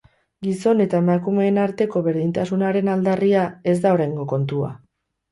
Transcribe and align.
Gizon 0.45 0.79
eta 0.85 0.99
emakumeen 1.03 1.59
arteko 1.63 2.01
berdintasunaren 2.07 2.89
aldarria 2.93 3.43
ez 3.75 3.75
da 3.83 3.93
oraingo 3.99 4.25
kontua. 4.33 4.71